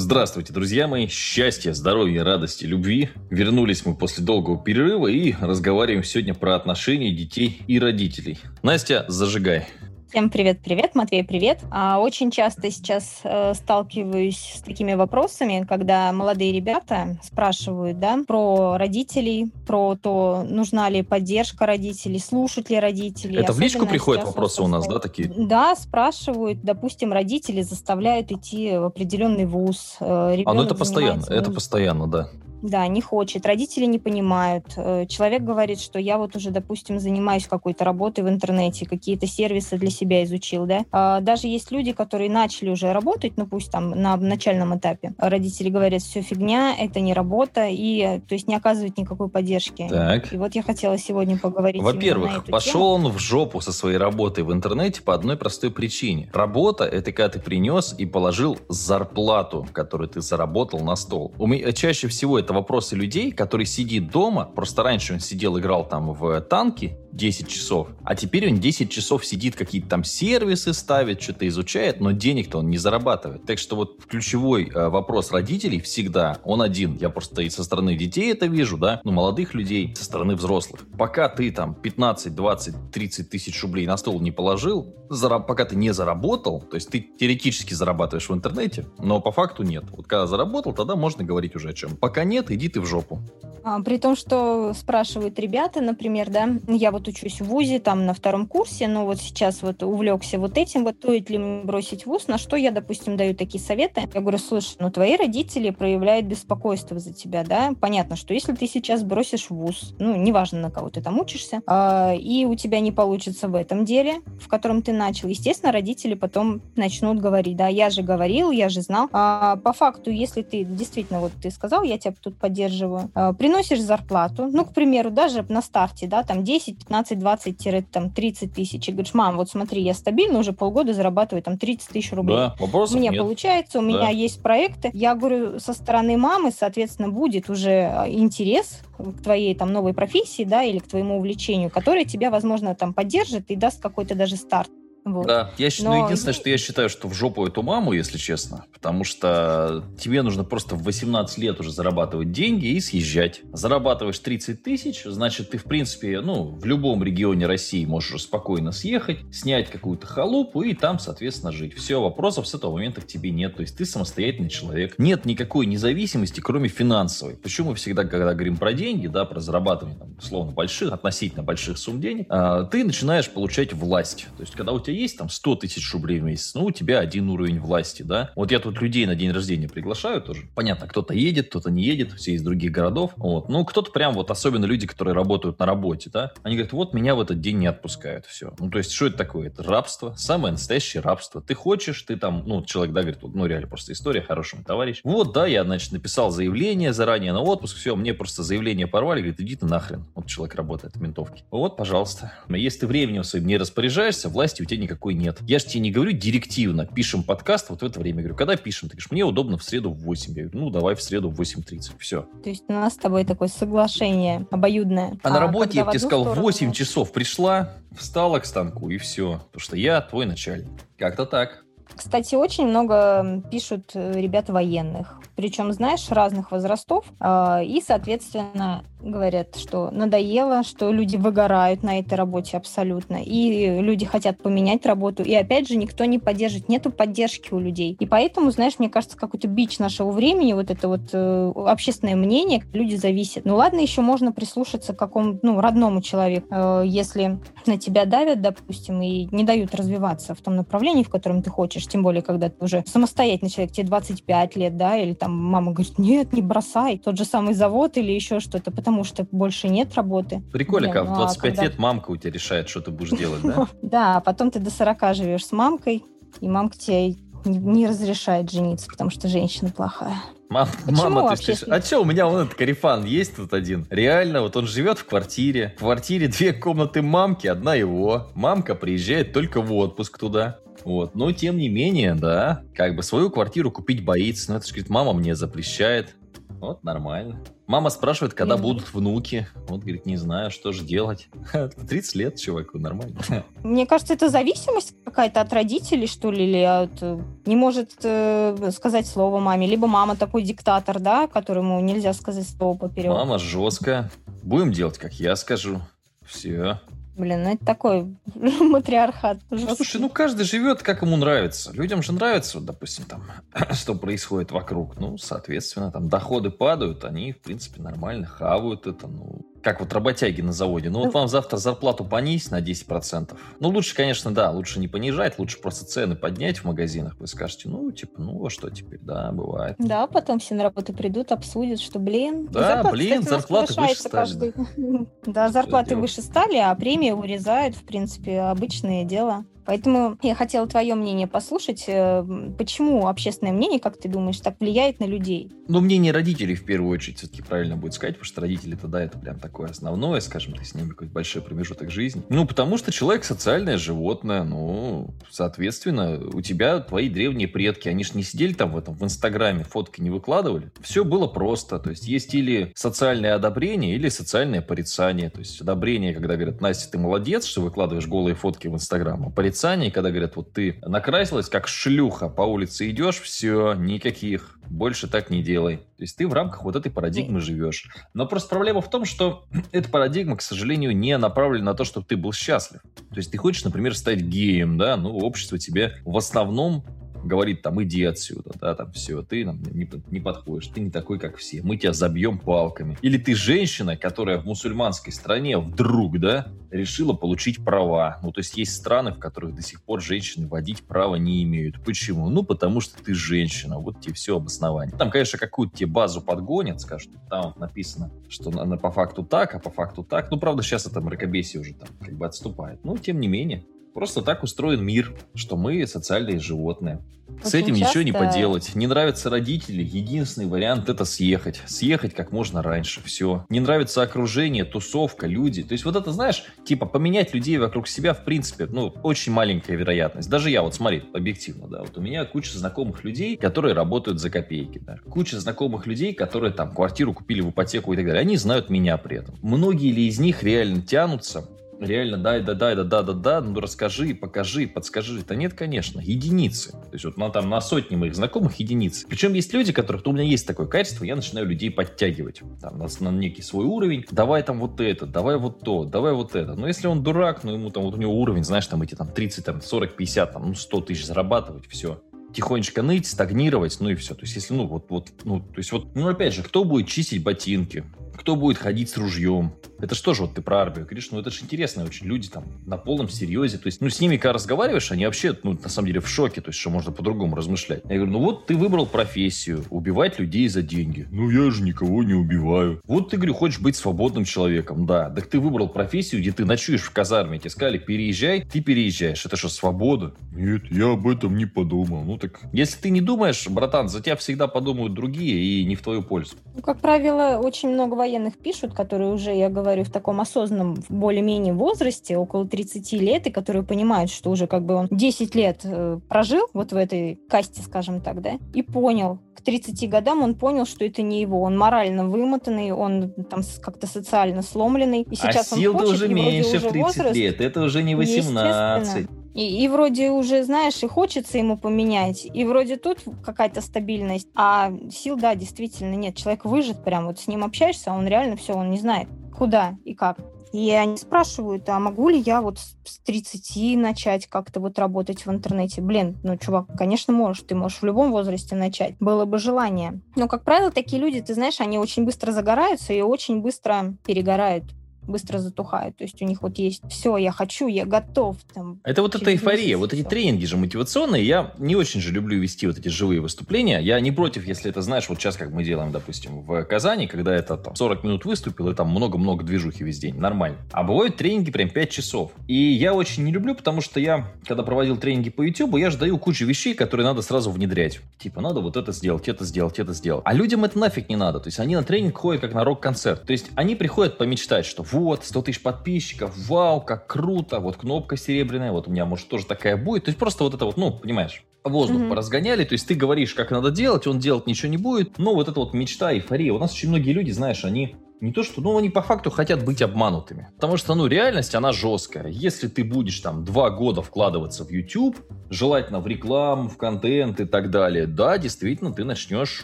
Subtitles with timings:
[0.00, 1.08] Здравствуйте, друзья мои.
[1.08, 3.08] Счастья, здоровья, радости, любви.
[3.30, 8.38] Вернулись мы после долгого перерыва и разговариваем сегодня про отношения детей и родителей.
[8.62, 9.66] Настя, зажигай.
[10.08, 11.60] Всем привет-привет, Матвей, привет.
[11.70, 18.78] А, очень часто сейчас э, сталкиваюсь с такими вопросами, когда молодые ребята спрашивают да, про
[18.78, 23.36] родителей, про то, нужна ли поддержка родителей, слушать ли родителей.
[23.36, 25.30] Это в личку приходят вопросы у нас, да, такие?
[25.36, 26.62] Да, спрашивают.
[26.62, 29.98] Допустим, родители заставляют идти в определенный вуз.
[30.00, 32.30] Э, а, ну это постоянно, это постоянно, да.
[32.62, 34.64] Да, не хочет, родители не понимают.
[34.76, 39.78] Э, человек говорит, что я вот уже, допустим, занимаюсь какой-то работой в интернете, какие-то сервисы
[39.78, 40.84] для себя изучил, да.
[40.90, 45.14] А даже есть люди, которые начали уже работать, ну пусть там на начальном этапе.
[45.18, 49.86] Родители говорят, все фигня, это не работа, и то есть не оказывают никакой поддержки.
[49.88, 50.32] Так.
[50.32, 51.82] И вот я хотела сегодня поговорить.
[51.82, 53.08] Во-первых, пошел тему.
[53.08, 56.30] он в жопу со своей работой в интернете по одной простой причине.
[56.32, 61.32] Работа– это когда ты принес и положил зарплату, которую ты заработал на стол.
[61.38, 65.58] У меня чаще всего это это вопросы людей, который сидит дома, просто раньше он сидел,
[65.58, 70.72] играл там в танки 10 часов, а теперь он 10 часов сидит, какие-то там сервисы
[70.72, 73.44] ставит, что-то изучает, но денег-то он не зарабатывает.
[73.46, 76.96] Так что вот ключевой э, вопрос родителей всегда, он один.
[76.96, 80.86] Я просто и со стороны детей это вижу, да, ну, молодых людей, со стороны взрослых.
[80.96, 85.76] Пока ты там 15, 20, 30 тысяч рублей на стол не положил, зараб- пока ты
[85.76, 89.84] не заработал, то есть ты теоретически зарабатываешь в интернете, но по факту нет.
[89.90, 91.96] Вот когда заработал, тогда можно говорить уже о чем.
[91.96, 93.20] Пока нет, иди ты в жопу.
[93.64, 98.14] А, при том, что спрашивают ребята, например, да, я вот учусь в ВУЗе, там на
[98.14, 102.28] втором курсе, но вот сейчас вот увлекся вот этим, вот стоит ли мне бросить ВУЗ,
[102.28, 104.08] на что я, допустим, даю такие советы.
[104.12, 108.66] Я говорю, слушай, ну твои родители проявляют беспокойство за тебя, да, понятно, что если ты
[108.66, 112.92] сейчас бросишь ВУЗ, ну, неважно, на кого ты там учишься, э, и у тебя не
[112.92, 117.90] получится в этом деле, в котором ты начал, естественно, родители потом начнут говорить, да, я
[117.90, 119.08] же говорил, я же знал.
[119.12, 123.80] А по факту, если ты действительно, вот ты сказал, я тебя тут поддерживаю, э, приносишь
[123.80, 128.88] зарплату, ну, к примеру, даже на старте, да, там 10, 15, 20, там 30 тысяч,
[128.88, 132.36] и говоришь, мам, вот смотри, я стабильно уже полгода зарабатываю там 30 тысяч рублей.
[132.36, 133.20] Да, вопросов меня нет.
[133.20, 133.86] получается, у да.
[133.86, 134.90] меня есть проекты.
[134.94, 140.44] Я говорю, со стороны мамы, соответственно, будет уже а, интерес к твоей там новой профессии,
[140.44, 144.70] да, или к твоему увлечению, который тебя, возможно, там поддержит и даст какой-то даже старт.
[145.12, 145.26] Вот.
[145.26, 145.94] Да, я, Но...
[145.94, 150.22] ну, единственное, что я считаю, что в жопу эту маму, если честно, потому что тебе
[150.22, 153.42] нужно просто в 18 лет уже зарабатывать деньги и съезжать.
[153.52, 159.18] Зарабатываешь 30 тысяч, значит, ты, в принципе, ну, в любом регионе России можешь спокойно съехать,
[159.32, 161.74] снять какую-то халупу и там, соответственно, жить.
[161.74, 163.56] Все, вопросов с этого момента к тебе нет.
[163.56, 164.94] То есть ты самостоятельный человек.
[164.98, 167.34] Нет никакой независимости, кроме финансовой.
[167.34, 171.78] Почему мы всегда, когда говорим про деньги, да, про зарабатывание, там, условно, больших, относительно больших
[171.78, 174.26] сумм денег, а, ты начинаешь получать власть.
[174.36, 176.98] То есть, когда у тебя есть там 100 тысяч рублей в месяц, ну, у тебя
[176.98, 178.30] один уровень власти, да.
[178.34, 180.48] Вот я тут людей на день рождения приглашаю тоже.
[180.54, 183.12] Понятно, кто-то едет, кто-то не едет, все из других городов.
[183.16, 183.48] Вот.
[183.48, 187.14] Ну, кто-то прям вот, особенно люди, которые работают на работе, да, они говорят, вот меня
[187.14, 188.54] в этот день не отпускают, все.
[188.58, 189.48] Ну, то есть, что это такое?
[189.48, 191.40] Это рабство, самое настоящее рабство.
[191.40, 195.00] Ты хочешь, ты там, ну, человек, да, говорит, ну, реально просто история хорошему товарищ.
[195.04, 199.40] Вот, да, я, значит, написал заявление заранее на отпуск, все, мне просто заявление порвали, говорит,
[199.40, 200.06] иди ты нахрен.
[200.14, 201.44] Вот человек работает в ментовке.
[201.50, 202.32] Вот, пожалуйста.
[202.48, 205.38] Если ты временем своим не распоряжаешься, власти у тебя никакой нет.
[205.42, 208.18] Я же тебе не говорю директивно, пишем подкаст вот в это время.
[208.18, 208.88] Я говорю, когда пишем?
[208.88, 210.34] Ты говоришь, мне удобно в среду в 8.
[210.34, 211.92] Я говорю, ну, давай в среду в 8.30.
[211.98, 212.26] Все.
[212.42, 215.18] То есть у нас с тобой такое соглашение обоюдное.
[215.22, 216.42] А, а на работе я бы тебе сказал, сторону...
[216.42, 219.42] 8 часов пришла, встала к станку и все.
[219.52, 220.70] Потому что я твой начальник.
[220.96, 221.64] Как-то так.
[221.94, 229.56] Кстати, очень много пишут э, ребят военных, причем, знаешь, разных возрастов, а, и, соответственно, говорят,
[229.56, 235.34] что надоело, что люди выгорают на этой работе абсолютно, и люди хотят поменять работу, и
[235.34, 237.96] опять же никто не поддержит, нету поддержки у людей.
[237.98, 242.62] И поэтому, знаешь, мне кажется, какой-то бич нашего времени, вот это вот э, общественное мнение,
[242.72, 243.44] люди зависят.
[243.44, 248.40] Ну ладно, еще можно прислушаться к какому ну, родному человеку, э, если на тебя давят,
[248.40, 252.48] допустим, и не дают развиваться в том направлении, в котором ты хочешь, тем более, когда
[252.48, 256.98] ты уже самостоятельный человек, тебе 25 лет, да, или там мама говорит, нет, не бросай,
[256.98, 260.42] тот же самый завод или еще что-то, потому что больше нет работы.
[260.50, 261.62] Прикольно, как в 25 ну, а когда...
[261.62, 263.68] лет мамка у тебя решает, что ты будешь делать, да?
[263.82, 266.04] Да, а потом ты до 40 живешь с мамкой,
[266.40, 270.16] и мамка тебе не разрешает жениться, потому что женщина плохая.
[270.48, 271.66] Мам, мама, ты что?
[271.74, 273.86] А что, у меня вон этот карифан есть тут один.
[273.90, 275.74] Реально, вот он живет в квартире.
[275.76, 278.28] В квартире две комнаты мамки, одна его.
[278.34, 280.60] Мамка приезжает только в отпуск туда.
[280.84, 281.14] Вот.
[281.14, 284.52] Но, тем не менее, да, как бы свою квартиру купить боится.
[284.52, 286.14] Но это же, говорит, мама мне запрещает.
[286.60, 287.40] Вот нормально.
[287.66, 288.60] Мама спрашивает, когда mm.
[288.60, 289.46] будут внуки.
[289.68, 291.28] Вот, говорит, не знаю, что же делать.
[291.52, 293.20] 30 лет человеку, нормально.
[293.62, 297.02] Мне кажется, это зависимость какая-то от родителей, что ли, или от...
[297.02, 299.66] Э, не может э, сказать слово маме.
[299.66, 303.10] Либо мама такой диктатор, да, которому нельзя сказать слово поперек.
[303.10, 304.10] Мама жесткая.
[304.42, 305.80] Будем делать, как я скажу.
[306.26, 306.80] Все.
[307.18, 309.40] Блин, ну это такой матриархат.
[309.50, 309.74] Жесткий.
[309.74, 311.72] Слушай, ну каждый живет, как ему нравится.
[311.72, 313.24] Людям же нравится, допустим, там,
[313.72, 314.98] что происходит вокруг.
[314.98, 319.08] Ну, соответственно, там доходы падают, они, в принципе, нормально хавают это.
[319.08, 320.88] Ну, как вот работяги на заводе.
[320.88, 323.36] Ну, вот вам завтра зарплату понизить на 10%.
[323.60, 327.16] Ну, лучше, конечно, да, лучше не понижать, лучше просто цены поднять в магазинах.
[327.18, 328.98] Вы скажете, ну, типа, ну, а что теперь?
[329.02, 329.76] Да, бывает.
[329.78, 332.48] Да, потом все на работу придут, обсудят, что, блин...
[332.50, 334.12] Да, зарплата, блин, кстати, зарплаты выше стали.
[334.12, 334.54] Каждый...
[335.26, 339.44] Да, зарплаты выше стали, а премии урезают, в принципе, обычное дело.
[339.68, 341.84] Поэтому я хотела твое мнение послушать.
[341.88, 342.24] Э,
[342.56, 345.52] почему общественное мнение, как ты думаешь, так влияет на людей?
[345.68, 349.18] Ну, мнение родителей в первую очередь все-таки правильно будет сказать, потому что родители тогда это
[349.18, 352.22] прям такое основное, скажем, ты с ними какой-то большой промежуток жизни.
[352.30, 358.12] Ну, потому что человек социальное животное, ну, соответственно, у тебя твои древние предки, они же
[358.14, 360.72] не сидели там в этом, в Инстаграме, фотки не выкладывали.
[360.80, 365.28] Все было просто, то есть есть или социальное одобрение, или социальное порицание.
[365.28, 369.30] То есть одобрение, когда говорят, Настя, ты молодец, что выкладываешь голые фотки в Инстаграм, а
[369.30, 375.08] порицание порицаний, когда говорят, вот ты накрасилась как шлюха, по улице идешь, все, никаких, больше
[375.08, 375.78] так не делай.
[375.78, 377.90] То есть ты в рамках вот этой парадигмы живешь.
[378.14, 382.06] Но просто проблема в том, что эта парадигма, к сожалению, не направлена на то, чтобы
[382.06, 382.82] ты был счастлив.
[383.10, 386.84] То есть ты хочешь, например, стать геем, да, ну, общество тебе в основном
[387.24, 391.18] говорит там, иди отсюда, да, там все, ты нам не, не подходишь, ты не такой,
[391.18, 392.98] как все, мы тебя забьем палками.
[393.02, 398.18] Или ты женщина, которая в мусульманской стране вдруг, да, решила получить права.
[398.22, 401.82] Ну, то есть есть страны, в которых до сих пор женщины водить права не имеют.
[401.84, 402.28] Почему?
[402.28, 404.96] Ну, потому что ты женщина, вот тебе все обоснование.
[404.96, 409.58] Там, конечно, какую-то тебе базу подгонят, скажут, там написано, что она по факту так, а
[409.58, 410.30] по факту так.
[410.30, 412.84] Ну, правда, сейчас это мракобесие уже там как бы отступает.
[412.84, 413.64] Но, тем не менее,
[413.98, 417.00] Просто так устроен мир, что мы социальные животные.
[417.28, 417.98] Очень С этим часто...
[417.98, 418.76] ничего не поделать.
[418.76, 421.60] Не нравятся родители, единственный вариант это съехать.
[421.66, 423.02] Съехать как можно раньше.
[423.04, 423.44] Все.
[423.48, 425.64] Не нравится окружение, тусовка, люди.
[425.64, 429.76] То есть вот это, знаешь, типа поменять людей вокруг себя, в принципе, ну, очень маленькая
[429.76, 430.30] вероятность.
[430.30, 434.30] Даже я, вот смотри, объективно, да, вот у меня куча знакомых людей, которые работают за
[434.30, 434.98] копейки, да.
[435.10, 438.20] Куча знакомых людей, которые там квартиру купили в ипотеку и так далее.
[438.20, 439.34] Они знают меня при этом.
[439.42, 441.48] Многие ли из них реально тянутся
[441.80, 445.22] реально дай, да, дай, да, да, да, да, ну расскажи, покажи, подскажи.
[445.26, 446.72] Да нет, конечно, единицы.
[446.72, 449.06] То есть вот на, там, на сотни моих знакомых единицы.
[449.08, 452.78] Причем есть люди, которых, ну, у меня есть такое качество, я начинаю людей подтягивать там,
[452.78, 454.04] на, на некий свой уровень.
[454.10, 456.54] Давай там вот это, давай вот то, давай вот это.
[456.54, 459.08] Но если он дурак, ну ему там, вот у него уровень, знаешь, там эти там
[459.08, 462.00] 30, там 40, 50, там, ну 100 тысяч зарабатывать, все
[462.32, 464.14] тихонечко ныть, стагнировать, ну и все.
[464.14, 466.86] То есть, если, ну, вот, вот, ну, то есть, вот, ну, опять же, кто будет
[466.86, 467.84] чистить ботинки?
[468.18, 469.52] Кто будет ходить с ружьем?
[469.80, 471.08] Это что же вот ты про армию говоришь?
[471.12, 472.06] Ну, это же интересно очень.
[472.06, 473.58] Люди там на полном серьезе.
[473.58, 476.40] То есть, ну, с ними, когда разговариваешь, они вообще, ну, на самом деле, в шоке.
[476.40, 477.82] То есть, что можно по-другому размышлять.
[477.84, 479.64] Я говорю, ну, вот ты выбрал профессию.
[479.70, 481.06] Убивать людей за деньги.
[481.12, 482.82] Ну, я же никого не убиваю.
[482.88, 484.84] Вот ты, говорю, хочешь быть свободным человеком.
[484.84, 485.10] Да.
[485.10, 487.38] Так ты выбрал профессию, где ты ночуешь в казарме.
[487.38, 489.24] Тебе сказали, переезжай, ты переезжаешь.
[489.24, 490.14] Это что, свобода?
[490.32, 492.02] Нет, я об этом не подумал.
[492.02, 495.82] Ну, так, если ты не думаешь, братан, за тебя всегда подумают другие и не в
[495.82, 496.34] твою пользу.
[496.56, 501.52] Ну, как правило, очень много военных пишут, которые уже, я говорю, в таком осознанном, более-менее
[501.52, 506.00] возрасте, около 30 лет, и которые понимают, что уже как бы он 10 лет э,
[506.08, 510.66] прожил вот в этой касте, скажем так, да, и понял, к 30 годам он понял,
[510.66, 511.42] что это не его.
[511.42, 515.02] Он морально вымотанный, он там как-то социально сломленный.
[515.02, 517.82] И а сейчас а сил он хочет, уже меньше в 30 возраст, лет, это уже
[517.82, 519.08] не 18.
[519.38, 524.72] И, и вроде уже, знаешь, и хочется ему поменять, и вроде тут какая-то стабильность, а
[524.90, 526.16] сил, да, действительно нет.
[526.16, 529.76] Человек выжит прям, вот с ним общаешься, а он реально все, он не знает, куда
[529.84, 530.18] и как.
[530.52, 535.30] И они спрашивают, а могу ли я вот с 30 начать как-то вот работать в
[535.30, 535.82] интернете?
[535.82, 537.44] Блин, ну, чувак, конечно, можешь.
[537.46, 538.96] Ты можешь в любом возрасте начать.
[538.98, 540.00] Было бы желание.
[540.16, 544.64] Но, как правило, такие люди, ты знаешь, они очень быстро загораются и очень быстро перегорают
[545.08, 545.96] быстро затухают.
[545.96, 548.36] То есть у них вот есть все, я хочу, я готов.
[548.54, 551.24] Там, это вот эта эйфория, вот эти тренинги же мотивационные.
[551.24, 553.80] Я не очень же люблю вести вот эти живые выступления.
[553.80, 557.34] Я не против, если это, знаешь, вот сейчас, как мы делаем, допустим, в Казани, когда
[557.34, 560.16] это там 40 минут выступил, и там много-много движухи весь день.
[560.16, 560.58] Нормально.
[560.72, 562.32] А бывают тренинги прям 5 часов.
[562.46, 565.98] И я очень не люблю, потому что я, когда проводил тренинги по YouTube, я же
[565.98, 568.00] даю кучу вещей, которые надо сразу внедрять.
[568.18, 570.22] Типа, надо вот это сделать, это сделать, это сделать.
[570.24, 571.40] А людям это нафиг не надо.
[571.40, 573.24] То есть они на тренинг ходят как на рок-концерт.
[573.24, 578.16] То есть они приходят помечтать, что вот, 100 тысяч подписчиков, вау, как круто, вот кнопка
[578.16, 580.04] серебряная, вот у меня, может, тоже такая будет.
[580.04, 582.08] То есть просто вот это вот, ну, понимаешь, воздух mm-hmm.
[582.08, 585.48] поразгоняли, то есть ты говоришь, как надо делать, он делать ничего не будет, но вот
[585.48, 586.52] эта вот мечта, эйфория.
[586.52, 589.64] У нас очень многие люди, знаешь, они не то что, ну, они по факту хотят
[589.64, 590.48] быть обманутыми.
[590.56, 592.28] Потому что, ну, реальность, она жесткая.
[592.28, 595.16] Если ты будешь там два года вкладываться в YouTube,
[595.50, 599.60] желательно в рекламу, в контент и так далее, да, действительно, ты начнешь,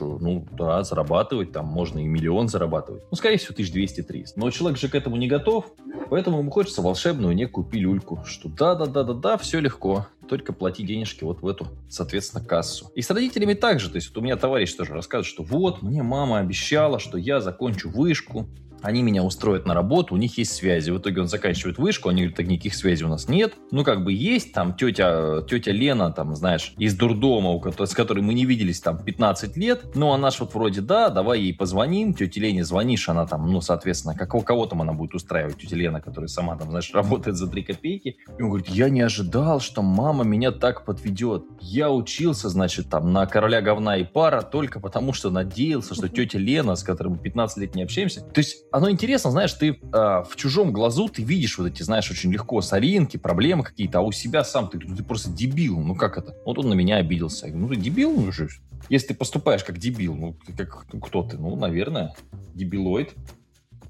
[0.00, 3.02] ну, да, зарабатывать, там, можно и миллион зарабатывать.
[3.10, 4.32] Ну, скорее всего, 1200-300.
[4.36, 5.66] Но человек же к этому не готов,
[6.10, 11.46] поэтому ему хочется волшебную некую пилюльку, что да-да-да-да-да, все легко только плати денежки вот в
[11.46, 12.90] эту, соответственно, кассу.
[12.94, 13.90] И с родителями также.
[13.90, 17.40] То есть вот у меня товарищ тоже рассказывает, что вот, мне мама обещала, что я
[17.40, 18.48] закончу вышку,
[18.84, 20.90] они меня устроят на работу, у них есть связи.
[20.90, 23.54] В итоге он заканчивает вышку, они говорят, так никаких связей у нас нет.
[23.70, 28.34] Ну, как бы есть, там тетя, тетя Лена, там, знаешь, из дурдома, с которой мы
[28.34, 32.40] не виделись там 15 лет, ну, она ж вот вроде, да, давай ей позвоним, тете
[32.40, 36.28] Лене звонишь, она там, ну, соответственно, как, кого там она будет устраивать, тетя Лена, которая
[36.28, 38.18] сама там, знаешь, работает за 3 копейки.
[38.38, 41.44] И он говорит, я не ожидал, что мама меня так подведет.
[41.60, 46.38] Я учился, значит, там, на короля говна и пара только потому, что надеялся, что тетя
[46.38, 49.74] Лена, с которой мы 15 лет не общаемся, то есть оно интересно, знаешь, ты э,
[49.92, 54.10] в чужом глазу ты видишь вот эти, знаешь, очень легко соринки, проблемы какие-то, а у
[54.10, 55.78] себя сам ты, ты просто дебил.
[55.78, 56.34] Ну как это?
[56.44, 57.46] Вот он на меня обиделся.
[57.46, 58.48] Я говорю, ну ты дебил, ну же.
[58.88, 61.38] Если ты поступаешь как дебил, ну как, ну, кто ты?
[61.38, 62.16] Ну, наверное,
[62.52, 63.12] дебилоид.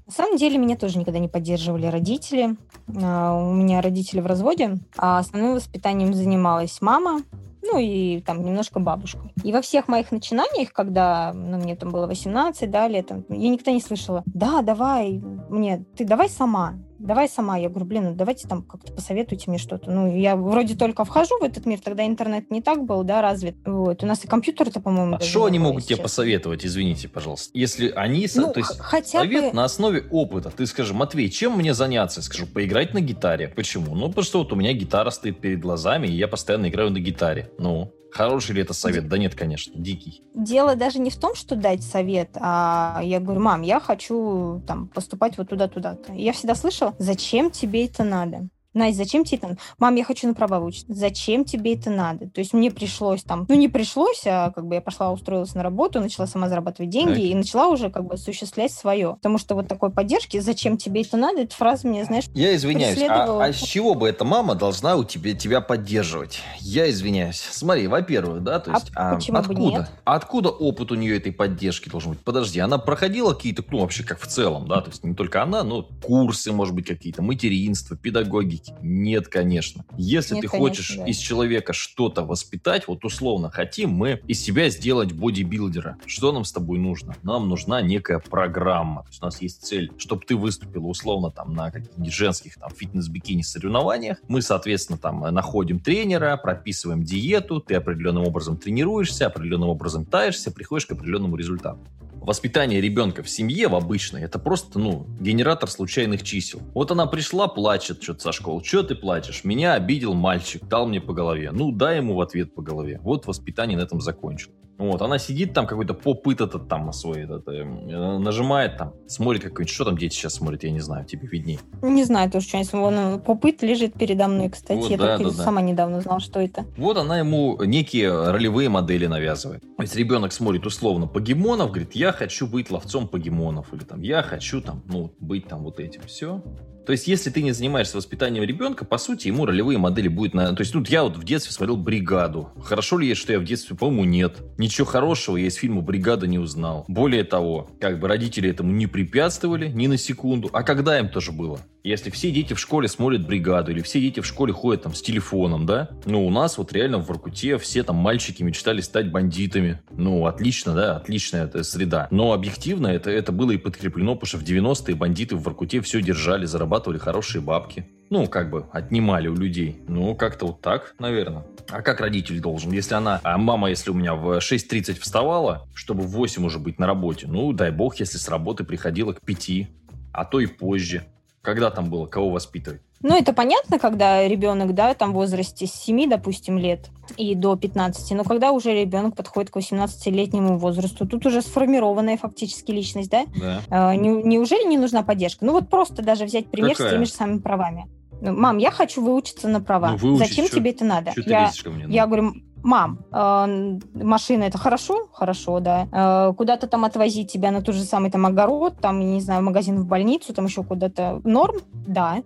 [0.05, 2.55] На самом деле меня тоже никогда не поддерживали родители.
[2.95, 7.23] А, у меня родители в разводе, а основным воспитанием занималась мама
[7.71, 9.19] ну и там немножко бабушка.
[9.43, 13.71] И во всех моих начинаниях, когда ну, мне там было 18, да, летом, я никогда
[13.71, 16.75] не слышала, да, давай, мне, ты давай сама,
[17.05, 17.57] давай сама.
[17.57, 19.89] Я говорю, блин, ну давайте там как-то посоветуйте мне что-то.
[19.89, 23.55] Ну, я вроде только вхожу в этот мир, тогда интернет не так был, да, развит.
[23.65, 24.03] Вот.
[24.03, 27.51] У нас и компьютер-то, по-моему, А что они могут тебе посоветовать, извините, пожалуйста?
[27.53, 29.55] Если они, ну, то есть хотя совет бы...
[29.55, 30.49] на основе опыта.
[30.49, 32.19] Ты скажи, Матвей, чем мне заняться?
[32.19, 33.47] Я скажу, поиграть на гитаре.
[33.47, 33.95] Почему?
[33.95, 36.99] Ну, потому что вот у меня гитара стоит перед глазами, и я постоянно играю на
[36.99, 37.51] гитаре.
[37.57, 39.09] Ну, Хороший ли это совет?
[39.09, 40.23] Да нет, конечно, дикий.
[40.33, 44.87] Дело даже не в том, что дать совет, а я говорю, мам, я хочу там
[44.87, 46.13] поступать вот туда-туда-то.
[46.13, 48.47] Я всегда слышала, зачем тебе это надо?
[48.75, 49.57] Настя, зачем тебе это?
[49.79, 50.93] Мам, я хочу на права выучиться.
[50.93, 52.29] Зачем тебе это надо?
[52.29, 55.63] То есть мне пришлось там, ну не пришлось, а как бы я пошла, устроилась на
[55.63, 57.21] работу, начала сама зарабатывать деньги так.
[57.21, 59.15] и начала уже как бы осуществлять свое.
[59.15, 63.01] Потому что вот такой поддержки, зачем тебе это надо, эта фраза мне, знаешь, Я извиняюсь,
[63.07, 66.39] а, а с чего бы эта мама должна у тебя, тебя поддерживать?
[66.59, 67.39] Я извиняюсь.
[67.51, 69.89] Смотри, во-первых, да, то а есть а, а откуда?
[70.03, 72.19] Откуда опыт у нее этой поддержки должен быть?
[72.19, 75.63] Подожди, она проходила какие-то, ну вообще как в целом, да, то есть не только она,
[75.63, 78.85] но курсы, может быть, какие-то, материнство, педагогики политики?
[78.85, 79.85] Нет, конечно.
[79.97, 81.05] Если Нет, ты конечно, хочешь да.
[81.05, 85.97] из человека что-то воспитать, вот условно хотим мы из себя сделать бодибилдера.
[86.05, 87.15] Что нам с тобой нужно?
[87.23, 89.03] Нам нужна некая программа.
[89.03, 92.69] То есть у нас есть цель, чтобы ты выступил условно там на каких-нибудь женских там
[92.71, 94.17] фитнес-бикини соревнованиях.
[94.27, 100.85] Мы, соответственно, там находим тренера, прописываем диету, ты определенным образом тренируешься, определенным образом таешься, приходишь
[100.85, 101.79] к определенному результату
[102.25, 106.59] воспитание ребенка в семье, в обычной, это просто, ну, генератор случайных чисел.
[106.73, 108.54] Вот она пришла, плачет что-то со школы.
[108.63, 109.43] Что ты плачешь?
[109.43, 111.51] Меня обидел мальчик, дал мне по голове.
[111.51, 112.99] Ну, дай ему в ответ по голове.
[113.03, 114.51] Вот воспитание на этом закончил.
[114.77, 119.73] Вот, она сидит там, какой-то поп этот там свой, этот, э, нажимает там, смотрит какой-нибудь,
[119.73, 121.59] что там дети сейчас смотрят, я не знаю, тебе видней.
[121.81, 125.37] Не знаю тоже, что нибудь вон попыт лежит передо мной, кстати, вот, я да, только
[125.37, 125.67] да, сама да.
[125.67, 126.65] недавно узнала, что это.
[126.75, 129.61] Вот она ему некие ролевые модели навязывает.
[129.61, 134.23] То есть ребенок смотрит условно погемонов, говорит, я хочу быть ловцом погемонов, или там, я
[134.23, 136.43] хочу там, ну, быть там вот этим, все.
[136.85, 140.53] То есть, если ты не занимаешься воспитанием ребенка, по сути, ему ролевые модели будет на...
[140.53, 142.49] То есть, ну, я вот в детстве смотрел «Бригаду».
[142.63, 144.37] Хорошо ли есть, что я в детстве, по-моему, нет.
[144.57, 146.85] Ничего хорошего я из фильма «Бригада» не узнал.
[146.87, 150.49] Более того, как бы родители этому не препятствовали ни на секунду.
[150.53, 151.59] А когда им тоже было?
[151.83, 155.01] Если все дети в школе смотрят «Бригаду», или все дети в школе ходят там с
[155.03, 155.89] телефоном, да?
[156.05, 159.79] Ну, у нас вот реально в Воркуте все там мальчики мечтали стать бандитами.
[159.91, 162.07] Ну, отлично, да, отличная эта среда.
[162.09, 166.01] Но объективно это, это было и подкреплено, потому что в 90-е бандиты в Воркуте все
[166.01, 167.85] держали, зарабатывали хорошие бабки.
[168.09, 169.81] Ну, как бы отнимали у людей.
[169.87, 171.43] Ну, как-то вот так, наверное.
[171.69, 172.71] А как родитель должен?
[172.71, 173.19] Если она...
[173.23, 177.25] А мама, если у меня в 6.30 вставала, чтобы в 8 уже быть на работе,
[177.27, 179.67] ну, дай бог, если с работы приходила к 5,
[180.13, 181.03] а то и позже.
[181.45, 182.07] Когда там было?
[182.07, 182.81] Кого воспитывать?
[183.01, 187.55] Ну, это понятно, когда ребенок, да, там в возрасте с 7, допустим, лет и до
[187.55, 193.25] 15, но когда уже ребенок подходит к 18-летнему возрасту, тут уже сформированная фактически личность, да?
[193.39, 193.61] Да.
[193.69, 195.45] А, не, неужели не нужна поддержка?
[195.45, 196.89] Ну, вот просто даже взять пример Какая?
[196.89, 197.87] с теми же самыми правами.
[198.21, 199.91] Ну, мам, я хочу выучиться на права.
[199.91, 201.11] Ну, выучить, Зачем что, тебе это надо?
[201.15, 202.33] я, мне, я говорю,
[202.65, 205.07] мам, э, машина это хорошо?
[205.13, 205.87] Хорошо, да.
[205.91, 209.79] Э, куда-то там отвозить тебя на тот же самый там огород, там, не знаю, магазин
[209.79, 211.21] в больницу, там еще куда-то.
[211.23, 211.57] Норм?
[211.71, 212.23] Да.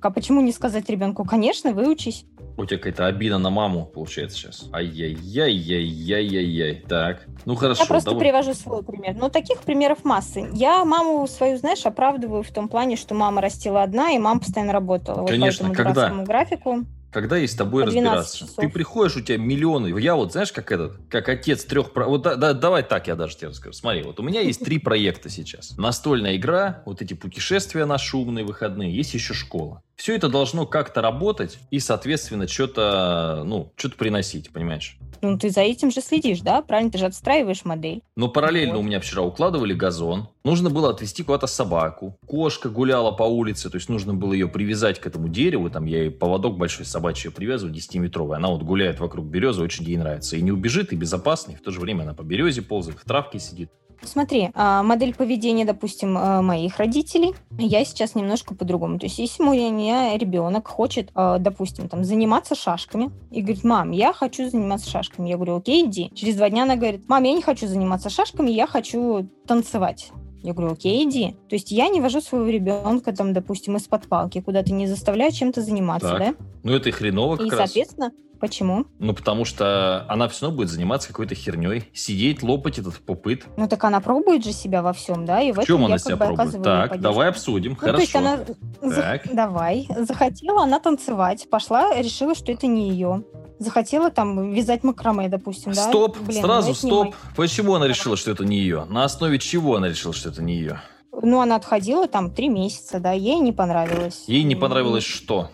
[0.00, 2.24] А почему не сказать ребенку, конечно, выучись?
[2.56, 4.68] У тебя какая-то обида на маму получается сейчас.
[4.72, 6.84] Ай-яй-яй-яй-яй-яй-яй.
[6.88, 7.82] Так, ну хорошо.
[7.82, 8.26] Я просто давай.
[8.26, 9.14] привожу свой пример.
[9.16, 10.48] Но таких примеров массы.
[10.52, 14.72] Я маму свою, знаешь, оправдываю в том плане, что мама растила одна, и мама постоянно
[14.72, 15.24] работала.
[15.26, 16.24] Конечно, вот по этому когда?
[16.24, 16.84] графику.
[17.10, 18.38] Когда есть с тобой По 12 разбираться?
[18.38, 18.56] часов.
[18.56, 19.98] Ты приходишь, у тебя миллионы.
[19.98, 21.92] Я вот, знаешь, как этот, как отец трех...
[21.92, 23.72] про- Вот да- да- давай так я даже тебе расскажу.
[23.72, 25.76] Смотри, вот у меня есть три проекта сейчас.
[25.78, 29.82] Настольная игра, вот эти путешествия на шумные выходные, есть еще школа.
[29.98, 34.96] Все это должно как-то работать и, соответственно, что-то, ну, что-то приносить, понимаешь?
[35.22, 36.62] Ну, ты за этим же следишь, да?
[36.62, 38.02] Правильно, ты же отстраиваешь модель.
[38.14, 38.80] Но параллельно Вот.
[38.80, 40.28] у меня вчера укладывали газон.
[40.44, 42.16] Нужно было отвезти куда-то собаку.
[42.28, 45.68] Кошка гуляла по улице, то есть нужно было ее привязать к этому дереву.
[45.68, 48.36] Там я ей поводок большой собачий привязываю, 10-метровый.
[48.36, 50.36] Она вот гуляет вокруг березы, очень ей нравится.
[50.36, 53.04] И не убежит, и безопасно, и в то же время она по березе ползает, в
[53.04, 53.70] травке сидит.
[54.02, 58.98] Смотри, а, модель поведения, допустим, а, моих родителей, я сейчас немножко по-другому.
[58.98, 63.64] То есть, если мой у меня ребенок хочет, а, допустим, там, заниматься шашками, и говорит,
[63.64, 65.28] мам, я хочу заниматься шашками.
[65.28, 66.10] Я говорю, окей, иди.
[66.14, 70.10] Через два дня она говорит, мам, я не хочу заниматься шашками, я хочу танцевать.
[70.42, 71.36] Я говорю, окей, иди.
[71.48, 75.62] То есть я не вожу своего ребенка, там, допустим, из-под палки, куда-то не заставляю чем-то
[75.62, 76.18] заниматься, Так.
[76.18, 76.34] да?
[76.62, 77.58] Ну, это и хреново как И, раз.
[77.58, 78.86] соответственно, почему?
[78.98, 81.88] Ну, потому что она все равно будет заниматься какой-то херней.
[81.92, 83.46] Сидеть, лопать этот попыт.
[83.56, 85.40] Ну, так она пробует же себя во всем, да?
[85.40, 86.62] И в, В чем она себя пробует?
[86.62, 87.72] Так, давай обсудим.
[87.72, 87.96] Ну, Хорошо.
[87.96, 88.38] то есть она...
[88.82, 89.34] за- Так.
[89.34, 89.88] Давай.
[89.98, 93.24] Захотела она танцевать, пошла, решила, что это не ее.
[93.58, 95.82] Захотела там вязать макраме, допустим, да?
[95.88, 97.14] Стоп, Блин, сразу ну, не стоп.
[97.34, 98.84] Почему она решила, что это не ее?
[98.84, 100.80] На основе чего она решила, что это не ее?
[101.20, 104.24] Ну, она отходила там три месяца, да, ей не понравилось.
[104.28, 105.50] Ей не понравилось что?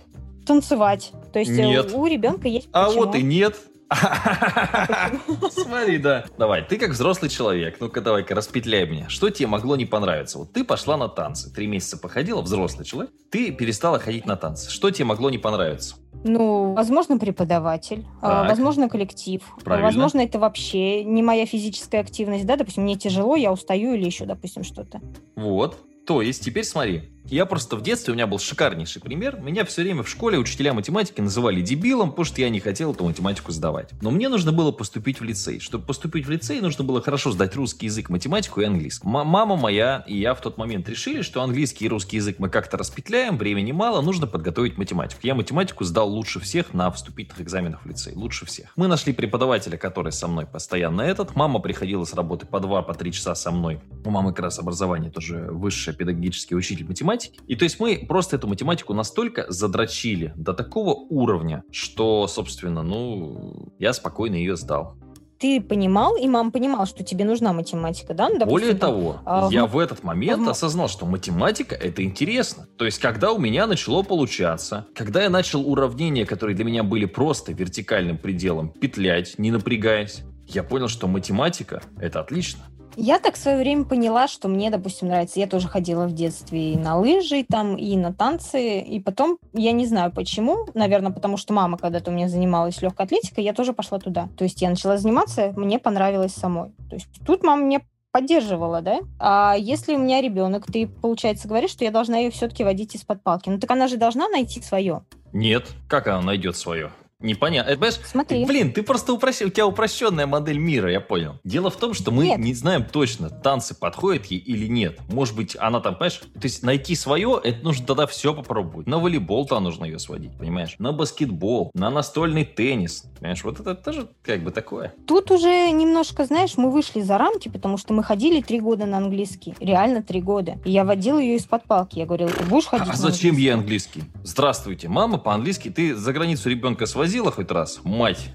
[0.47, 1.12] Танцевать.
[1.35, 1.93] То есть э, Нет.
[1.93, 3.07] у ребенка есть А почему.
[3.07, 3.57] вот и нет.
[5.50, 6.25] Смотри, да.
[6.38, 9.07] Давай, ты как взрослый человек, ну-ка давай-ка распетляй мне.
[9.09, 10.38] Что тебе могло не понравиться?
[10.38, 14.71] Вот ты пошла на танцы, три месяца походила, взрослый человек, ты перестала ходить на танцы.
[14.71, 15.97] Что тебе могло не понравиться?
[16.23, 18.50] Ну, возможно, преподаватель, а, Так.
[18.50, 19.43] возможно, коллектив.
[19.64, 19.88] Правильно.
[19.88, 24.25] Возможно, это вообще не моя физическая активность, да, допустим, мне тяжело, я устаю или еще,
[24.25, 25.00] допустим, что-то.
[25.35, 25.76] Вот.
[26.06, 27.11] То есть, теперь смотри.
[27.26, 29.40] Я просто в детстве, у меня был шикарнейший пример.
[29.40, 33.04] Меня все время в школе учителя математики называли дебилом, потому что я не хотел эту
[33.04, 33.92] математику сдавать.
[34.02, 35.58] Но мне нужно было поступить в лицей.
[35.58, 39.06] Чтобы поступить в лицей, нужно было хорошо сдать русский язык, математику и английский.
[39.06, 42.50] М- мама моя и я в тот момент решили, что английский и русский язык мы
[42.50, 45.21] как-то распетляем, времени мало, нужно подготовить математику.
[45.23, 48.12] Я математику сдал лучше всех на вступительных экзаменах в лицей.
[48.14, 48.69] Лучше всех.
[48.76, 51.34] Мы нашли преподавателя, который со мной постоянно этот.
[51.36, 53.80] Мама приходила с работы по два, по три часа со мной.
[54.04, 57.39] У мамы как раз образование тоже высшее педагогический учитель математики.
[57.47, 63.73] И то есть мы просто эту математику настолько задрочили до такого уровня, что, собственно, ну,
[63.78, 64.97] я спокойно ее сдал.
[65.39, 68.28] Ты понимал, и мама понимала, что тебе нужна математика, да?
[68.28, 71.75] Ну, допустим, Более там, того, а, я в- в этот момент в- осознал, что математика
[71.75, 72.67] это интересно.
[72.78, 77.04] То есть, когда у меня начало получаться, когда я начал уравнения, которые для меня были
[77.04, 82.61] просто вертикальным пределом, петлять, не напрягаясь, я понял, что математика это отлично.
[82.97, 85.41] Я так в свое время поняла, что мне, допустим, нравится.
[85.41, 88.80] Я тоже ходила в детстве и на лыжи, там, и на танцы.
[88.80, 93.07] И потом, я не знаю почему, наверное, потому что мама когда-то у меня занималась легкой
[93.07, 94.28] атлетикой, я тоже пошла туда.
[94.37, 96.71] То есть я начала заниматься, мне понравилось самой.
[96.89, 97.80] То есть тут мама мне
[98.13, 99.00] поддерживала, да?
[99.19, 103.23] А если у меня ребенок, ты, получается, говоришь, что я должна ее все-таки водить из-под
[103.25, 103.49] палки.
[103.49, 105.02] Ну так она же должна найти свое.
[105.33, 106.93] Нет, как она найдет свое?
[107.25, 107.71] Непонятно.
[107.71, 108.45] Это, Смотри.
[108.45, 111.41] Блин, ты просто упросил, у тебя упрощенная модель мира, я понял.
[111.43, 112.39] Дело в том, что мы Нет.
[112.39, 114.99] не знаем точно, танцы подходят ей или нет.
[115.08, 118.87] Может быть, она там, понимаешь, то есть найти свое, это нужно тогда все попробовать.
[118.87, 120.76] На волейбол-то нужно ее сводить, понимаешь?
[120.78, 123.43] На баскетбол, на настольный теннис, понимаешь?
[123.43, 124.93] Вот это тоже как бы такое.
[125.06, 128.99] Тут уже немножко, знаешь, мы вышли за рамки, потому что мы ходили три года на
[128.99, 129.54] английский.
[129.60, 130.58] Реально три года.
[130.65, 131.99] И я водила ее из-под палки.
[131.99, 134.04] Я говорила, ты будешь ходить А зачем английский?» ей английский?
[134.23, 137.81] Здравствуйте, мама по-английски, ты за границу ребенка свозила хоть раз?
[137.85, 138.31] Мать.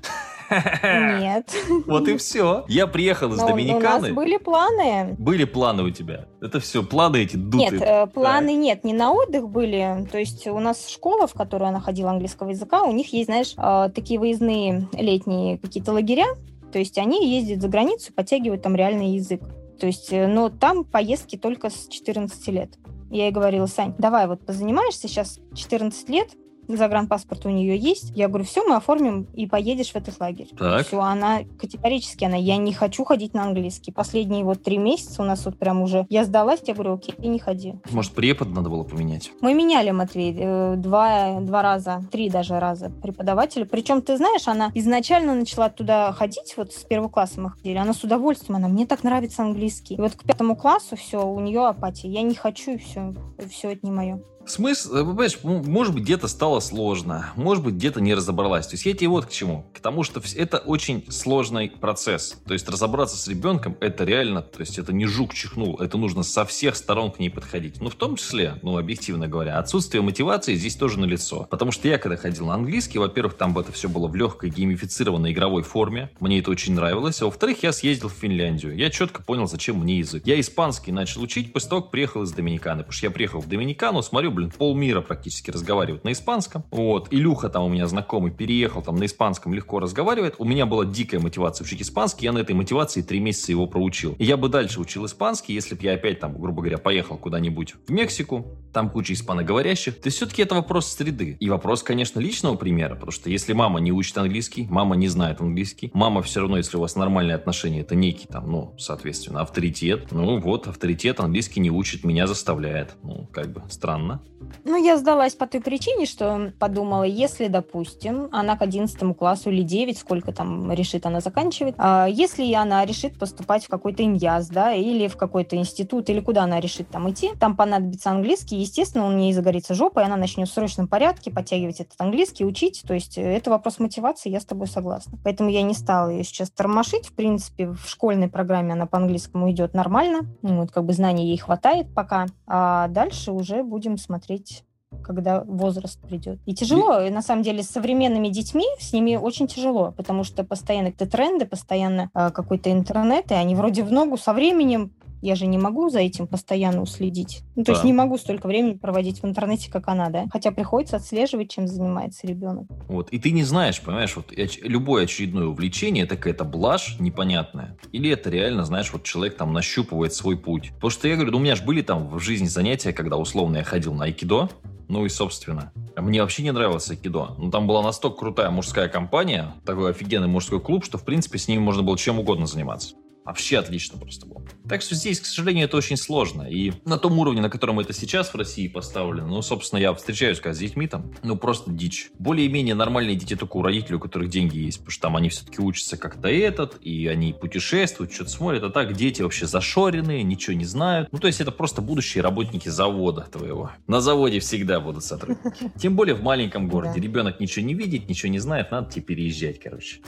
[0.90, 1.54] Нет.
[1.86, 2.64] Вот и все.
[2.70, 4.14] Я приехал из Но у нас Доминиканы.
[4.14, 5.16] были планы.
[5.20, 6.26] Были планы у тебя.
[6.42, 7.72] Это все, планы эти дутые.
[7.72, 10.08] Нет, э, планы нет, не на отдых были.
[10.12, 13.54] То есть у нас школа, в которую она ходила английского языка, у них есть, знаешь,
[13.58, 16.28] э, такие выездные летние какие-то лагеря.
[16.72, 19.42] То есть они ездят за границу, подтягивают там реальный язык.
[19.80, 22.72] То есть, э, но там поездки только с 14 лет.
[23.12, 26.30] Я ей говорила, Сань, давай вот позанимаешься сейчас 14 лет,
[26.78, 28.12] загранпаспорт у нее есть.
[28.16, 30.50] Я говорю, все, мы оформим и поедешь в этот лагерь.
[30.58, 30.88] Так.
[30.88, 33.92] Все, она категорически, она, я не хочу ходить на английский.
[33.92, 37.40] Последние вот три месяца у нас вот прям уже, я сдалась, я говорю, окей, не
[37.40, 37.76] ходи.
[37.92, 39.32] Может, препод надо было поменять?
[39.42, 43.66] Мы меняли, Матвей, э, два, два раза, три даже раза преподавателя.
[43.66, 47.94] Причем, ты знаешь, она изначально начала туда ходить, вот с первого класса мы ходили, она
[47.94, 49.96] с удовольствием, она, мне так нравится английский.
[49.96, 52.10] И вот к пятому классу все, у нее апатия.
[52.10, 53.14] Я не хочу, и все,
[53.50, 54.22] все это не мое.
[54.46, 58.68] Смысл, э, понимаешь, может быть, где-то стало сложно, может быть, где-то не разобралась.
[58.68, 59.66] То есть я тебе вот к чему.
[59.74, 62.38] К тому, что это очень сложный процесс.
[62.46, 66.24] То есть разобраться с ребенком, это реально, то есть это не жук чихнул, это нужно
[66.24, 67.82] со всех сторон к ней подходить.
[67.82, 71.48] Ну, в том числе, ну, объективно говоря, отсутствие мотивации здесь тоже налицо.
[71.50, 75.32] Потому что я, когда ходил на английский, во-первых, там это все было в легкой геймифицированной
[75.32, 76.10] игровой форме.
[76.20, 77.22] Мне это очень нравилось.
[77.22, 78.76] А во-вторых, я съездил в Финляндию.
[78.76, 80.24] Я четко понял, зачем мне язык.
[80.26, 82.84] Я испанский начал учить после того, как приехал из Доминиканы.
[82.84, 86.49] Потому что я приехал в Доминикану, смотрю, блин, полмира практически разговаривают на испанском.
[86.72, 87.08] Вот.
[87.12, 90.36] Илюха там у меня знакомый переехал там на испанском, легко разговаривает.
[90.38, 92.26] У меня была дикая мотивация учить испанский.
[92.26, 94.16] Я на этой мотивации три месяца его проучил.
[94.20, 97.92] Я бы дальше учил испанский, если бы я опять там, грубо говоря, поехал куда-нибудь в
[97.92, 100.00] Мексику, там куча испаноговорящих.
[100.00, 101.38] То все-таки это вопрос среды.
[101.40, 105.42] И вопрос, конечно, личного примера, потому что если мама не учит английский, мама не знает
[105.42, 110.08] английский, мама все равно, если у вас нормальные отношения, это некий там, ну, соответственно, авторитет.
[110.12, 112.96] Ну вот, авторитет английский не учит, меня заставляет.
[113.04, 114.22] Ну, как бы странно.
[114.64, 119.62] Ну, я сдалась по той причине, что подумала, если, допустим, она к 11 классу или
[119.62, 124.74] 9, сколько там решит она заканчивать, а если она решит поступать в какой-то иньяз, да,
[124.74, 129.18] или в какой-то институт, или куда она решит там идти, там понадобится английский, естественно, он
[129.18, 133.22] не загорится жопой, она начнет в срочном порядке подтягивать этот английский, учить, то есть э,
[133.22, 135.18] это вопрос мотивации, я с тобой согласна.
[135.24, 139.50] Поэтому я не стала ее сейчас тормошить, в принципе, в школьной программе она по английскому
[139.52, 144.64] идет нормально, ну, вот как бы знаний ей хватает пока, а дальше уже будем смотреть
[145.04, 146.40] когда возраст придет.
[146.46, 150.44] И тяжело, и, на самом деле, с современными детьми, с ними очень тяжело, потому что
[150.44, 155.36] постоянно это тренды, постоянно э, какой-то интернет, и они вроде в ногу со временем я
[155.36, 157.44] же не могу за этим постоянно уследить.
[157.56, 157.74] Ну, то да.
[157.74, 160.26] есть не могу столько времени проводить в интернете, как она, да?
[160.32, 162.68] Хотя приходится отслеживать, чем занимается ребенок.
[162.88, 167.78] Вот, и ты не знаешь, понимаешь, вот любое очередное увлечение, это какая-то блажь непонятная.
[167.92, 170.72] Или это реально, знаешь, вот человек там нащупывает свой путь.
[170.76, 173.58] Потому что я говорю, ну, у меня же были там в жизни занятия, когда условно
[173.58, 174.50] я ходил на айкидо,
[174.88, 177.36] ну и, собственно, мне вообще не нравилось айкидо.
[177.38, 181.48] Ну, там была настолько крутая мужская компания, такой офигенный мужской клуб, что, в принципе, с
[181.48, 182.96] ними можно было чем угодно заниматься.
[183.26, 184.44] Вообще отлично просто было.
[184.68, 186.44] Так что здесь, к сожалению, это очень сложно.
[186.44, 190.40] И на том уровне, на котором это сейчас в России поставлено, ну, собственно, я встречаюсь
[190.40, 192.10] как с детьми там, ну, просто дичь.
[192.18, 195.62] Более-менее нормальные дети только у родителей, у которых деньги есть, потому что там они все-таки
[195.62, 200.66] учатся как-то этот, и они путешествуют, что-то смотрят, а так дети вообще зашоренные, ничего не
[200.66, 201.10] знают.
[201.12, 203.72] Ну, то есть это просто будущие работники завода твоего.
[203.88, 205.72] На заводе всегда будут сотрудники.
[205.78, 207.00] Тем более в маленьком городе.
[207.00, 210.00] Ребенок ничего не видит, ничего не знает, надо тебе переезжать, короче.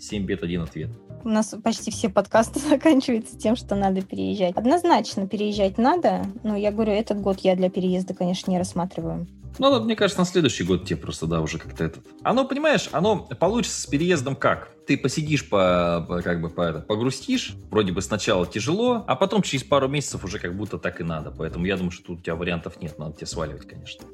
[0.00, 0.90] 7 бед, один ответ.
[1.24, 4.56] У нас почти все подкасты заканчиваются тем, что надо переезжать.
[4.56, 9.26] Однозначно переезжать надо, но я говорю, этот год я для переезда, конечно, не рассматриваю.
[9.58, 12.06] Ну, мне кажется, на следующий год тебе просто, да, уже как-то этот...
[12.22, 14.70] Оно, понимаешь, оно получится с переездом как?
[14.86, 19.42] Ты посидишь, по, по как бы, по, это, погрустишь, вроде бы сначала тяжело, а потом
[19.42, 21.30] через пару месяцев уже как будто так и надо.
[21.30, 24.06] Поэтому я думаю, что тут у тебя вариантов нет, надо тебе сваливать, конечно.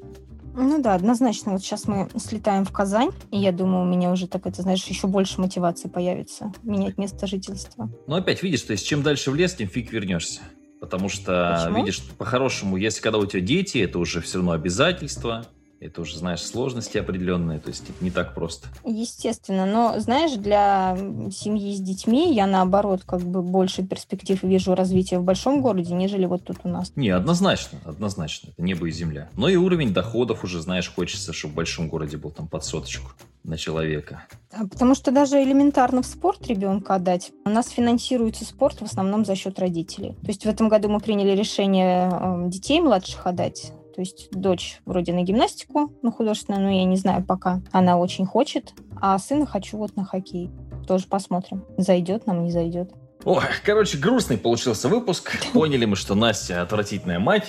[0.59, 1.51] Ну да, однозначно.
[1.51, 4.83] Вот сейчас мы слетаем в Казань, и я думаю, у меня уже так это, знаешь,
[4.85, 7.89] еще больше мотивации появится менять место жительства.
[8.07, 10.41] Но опять видишь, то есть чем дальше в лес, тем фиг вернешься.
[10.81, 11.79] Потому что, Почему?
[11.79, 15.45] видишь, по-хорошему, если когда у тебя дети, это уже все равно обязательство,
[15.79, 18.67] это уже, знаешь, сложности определенные, то есть это не так просто.
[18.83, 20.97] Естественно, но, знаешь, для
[21.31, 26.25] семьи с детьми я, наоборот, как бы больше перспектив вижу развития в большом городе, нежели
[26.25, 26.91] вот тут у нас.
[26.95, 29.29] Не, однозначно, однозначно, это небо и земля.
[29.35, 33.11] Но и уровень доходов уже, знаешь, хочется, чтобы в большом городе был там под соточку
[33.43, 34.25] на человека.
[34.51, 37.31] А потому что даже элементарно в спорт ребенка отдать.
[37.45, 40.15] У нас финансируется спорт в основном за счет родителей.
[40.21, 44.79] То есть в этом году мы приняли решение эм, детей младших отдать то есть дочь
[44.85, 47.63] вроде на гимнастику, на художественную, но я не знаю пока.
[47.71, 50.51] Она очень хочет, а сына хочу вот на хоккей.
[50.87, 52.91] Тоже посмотрим, зайдет нам, не зайдет.
[53.25, 55.35] Ой, короче, грустный получился выпуск.
[55.53, 57.47] Поняли мы, что Настя отвратительная мать.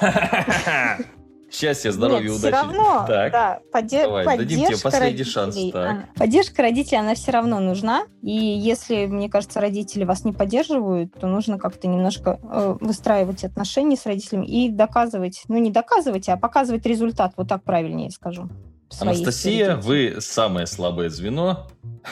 [1.52, 2.54] Счастья, здоровья, Нет, удачи.
[2.54, 3.32] Все равно, так.
[3.32, 5.56] да, подде- Давай, поддержка дадим тебе последний шанс.
[5.72, 6.14] Так.
[6.14, 8.04] Поддержка родителей, она все равно нужна.
[8.22, 13.96] И если, мне кажется, родители вас не поддерживают, то нужно как-то немножко э, выстраивать отношения
[13.96, 18.48] с родителями и доказывать, ну не доказывать, а показывать результат, вот так правильнее скажу.
[19.00, 21.66] Анастасия, вы самое слабое звено.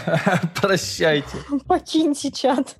[0.60, 1.36] Прощайте.
[1.66, 2.76] Покиньте чат.